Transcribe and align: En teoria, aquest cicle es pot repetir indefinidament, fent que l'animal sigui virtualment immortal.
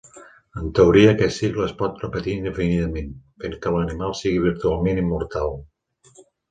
En 0.61 0.69
teoria, 0.79 1.11
aquest 1.15 1.37
cicle 1.41 1.67
es 1.67 1.75
pot 1.83 2.01
repetir 2.05 2.35
indefinidament, 2.39 3.13
fent 3.45 3.57
que 3.67 3.77
l'animal 3.77 4.19
sigui 4.25 4.45
virtualment 4.51 5.05
immortal. 5.07 5.59